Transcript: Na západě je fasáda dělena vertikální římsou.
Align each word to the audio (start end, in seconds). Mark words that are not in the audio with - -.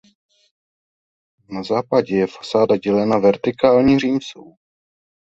Na 1.49 1.63
západě 1.63 2.15
je 2.15 2.27
fasáda 2.27 2.77
dělena 2.77 3.17
vertikální 3.17 3.99
římsou. 3.99 4.55